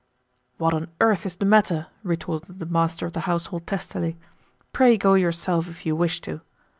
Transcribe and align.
"What 0.57 0.73
on 0.73 0.87
earth 0.99 1.27
is 1.27 1.35
the 1.35 1.45
matter?" 1.45 1.85
retorted 2.01 2.57
the 2.57 2.65
master 2.65 3.05
of 3.05 3.13
the 3.13 3.19
household 3.29 3.67
testily. 3.67 4.17
"Pray 4.73 4.97
go 4.97 5.13
yourself 5.13 5.67
if 5.69 5.85
you 5.85 5.95
wish 5.95 6.21
to." 6.21 6.41